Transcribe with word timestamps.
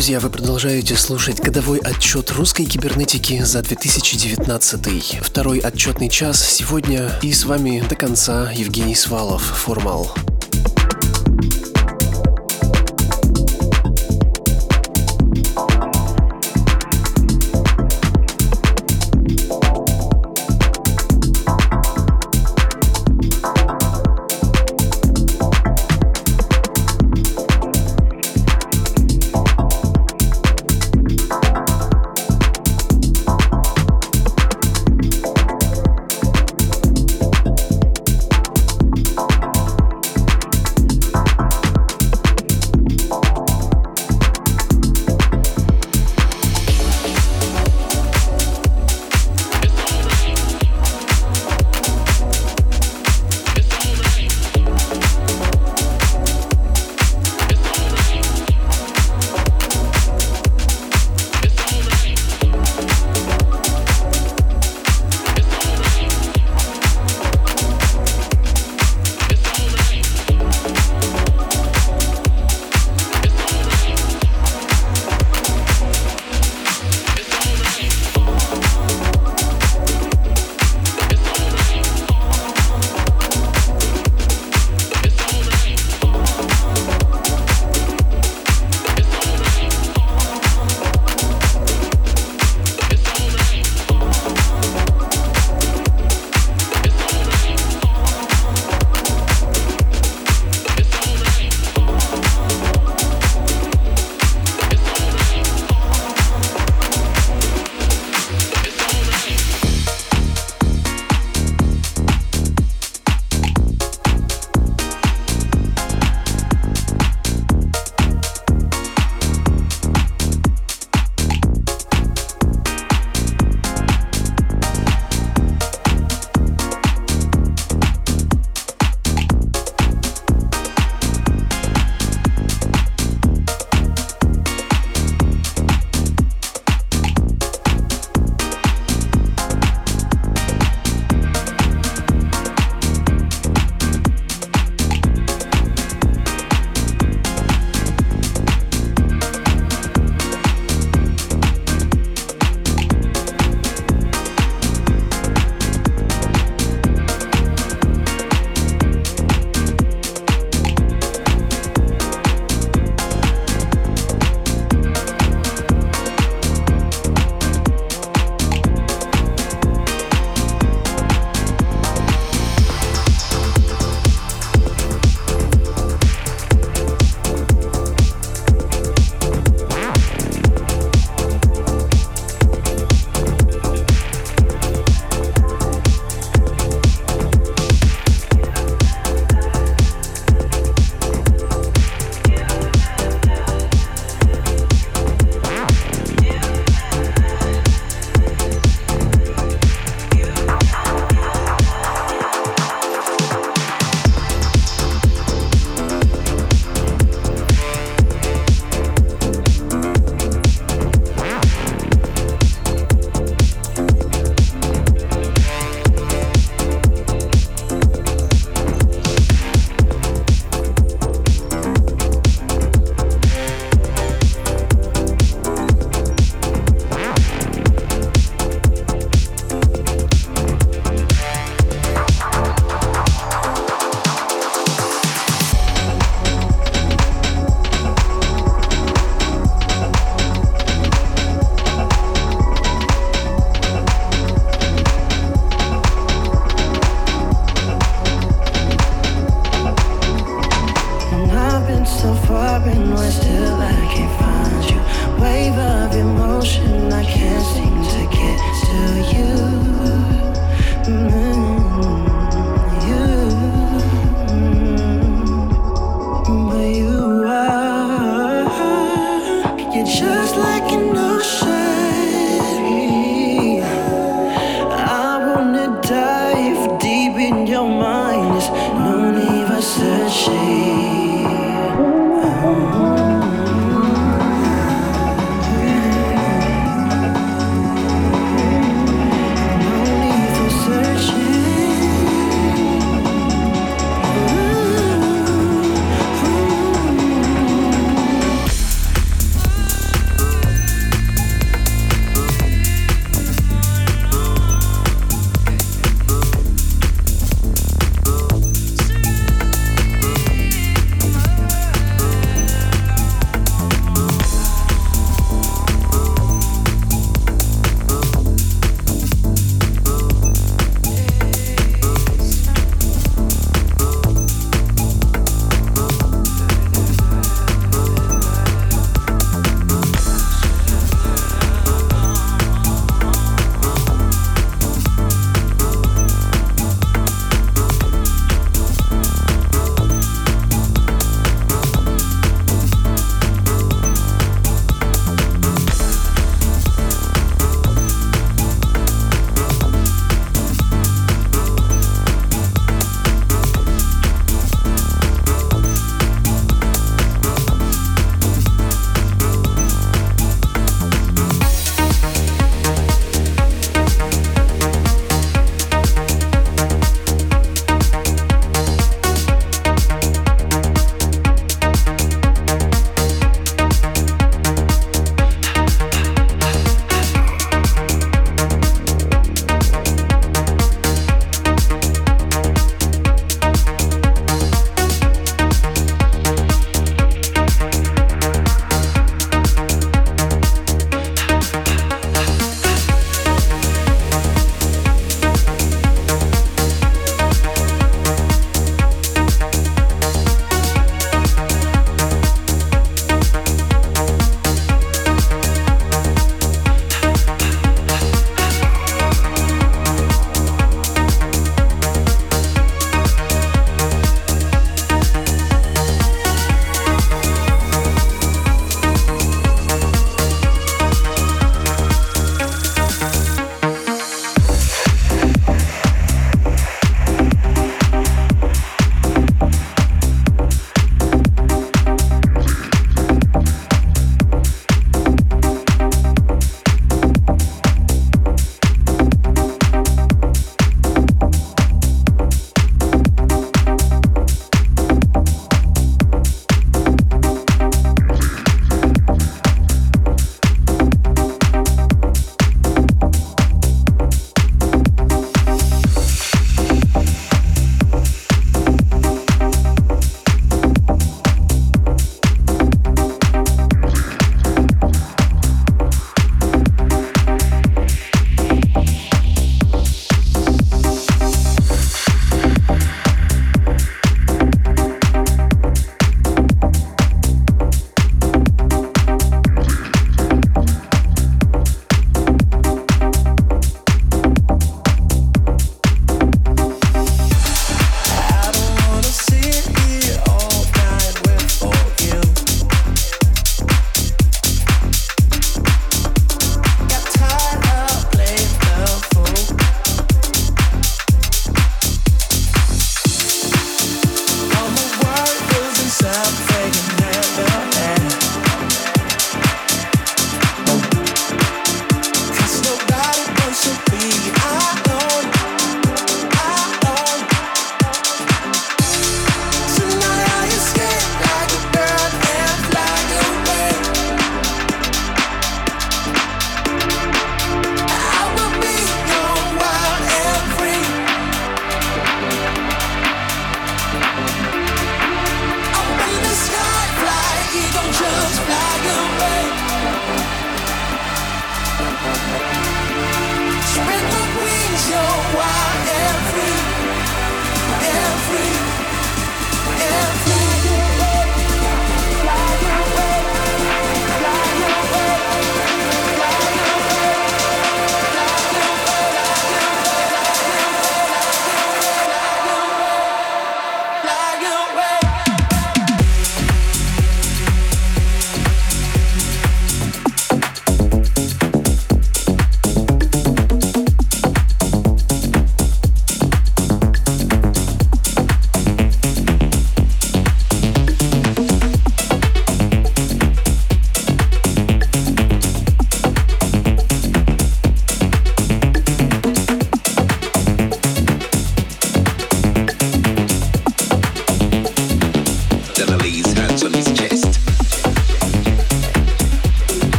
Друзья, 0.00 0.18
вы 0.18 0.30
продолжаете 0.30 0.96
слушать 0.96 1.40
годовой 1.40 1.78
отчет 1.78 2.30
русской 2.30 2.64
кибернетики 2.64 3.42
за 3.42 3.60
2019. 3.60 5.18
Второй 5.20 5.58
отчетный 5.58 6.08
час 6.08 6.42
сегодня 6.42 7.10
и 7.20 7.30
с 7.34 7.44
вами 7.44 7.84
до 7.86 7.96
конца 7.96 8.50
Евгений 8.50 8.94
Свалов, 8.94 9.42
Формал. 9.42 10.16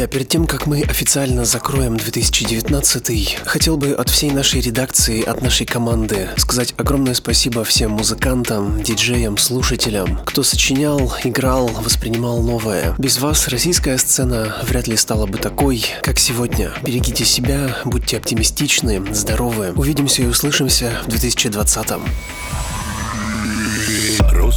Друзья, 0.00 0.12
перед 0.12 0.28
тем, 0.30 0.46
как 0.46 0.66
мы 0.66 0.80
официально 0.80 1.44
закроем 1.44 1.98
2019, 1.98 3.36
хотел 3.44 3.76
бы 3.76 3.92
от 3.92 4.08
всей 4.08 4.30
нашей 4.30 4.62
редакции, 4.62 5.22
от 5.22 5.42
нашей 5.42 5.66
команды 5.66 6.30
сказать 6.38 6.72
огромное 6.78 7.12
спасибо 7.12 7.64
всем 7.64 7.90
музыкантам, 7.90 8.82
диджеям, 8.82 9.36
слушателям, 9.36 10.18
кто 10.24 10.42
сочинял, 10.42 11.12
играл, 11.22 11.66
воспринимал 11.68 12.40
новое. 12.40 12.94
Без 12.96 13.18
вас 13.18 13.46
российская 13.48 13.98
сцена 13.98 14.56
вряд 14.62 14.88
ли 14.88 14.96
стала 14.96 15.26
бы 15.26 15.36
такой, 15.36 15.84
как 16.02 16.18
сегодня. 16.18 16.72
Берегите 16.82 17.26
себя, 17.26 17.76
будьте 17.84 18.16
оптимистичны, 18.16 19.04
здоровы. 19.12 19.74
Увидимся 19.76 20.22
и 20.22 20.26
услышимся 20.26 20.98
в 21.04 21.10
2020. 21.10 21.88